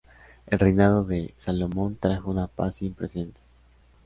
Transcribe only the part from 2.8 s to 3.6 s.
precedentes.